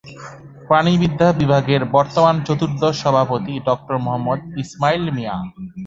প্রাণিবিদ্যা 0.67 1.27
বিভাগের 1.39 1.81
বর্তমান 1.95 2.35
চতুর্দশ 2.47 2.93
সভাপতি 3.03 3.53
ডক্টর 3.67 3.95
মোহাম্মদ 4.05 4.39
ইসমাইল 4.63 5.03
মিয়া। 5.15 5.35